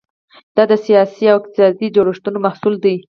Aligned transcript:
دا 0.55 0.63
د 0.71 0.73
سیاسي 0.85 1.23
او 1.31 1.37
اقتصادي 1.39 1.87
جوړښتونو 1.95 2.37
محصول 2.45 2.75
دی. 2.83 2.95